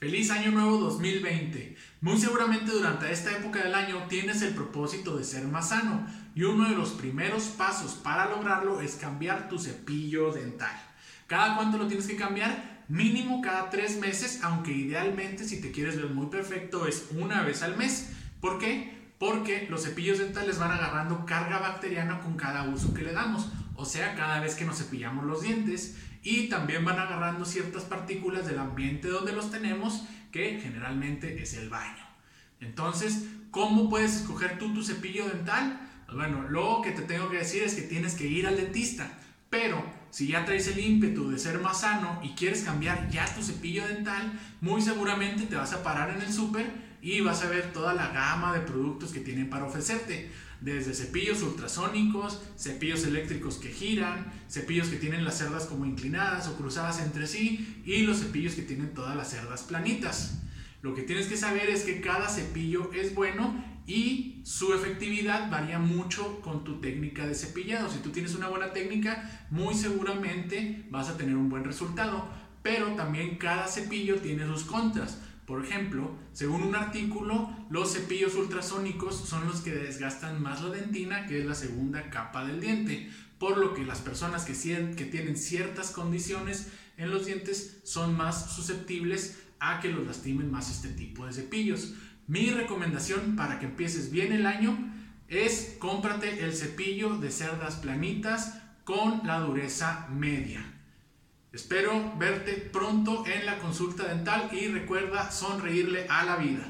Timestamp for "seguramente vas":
69.74-71.08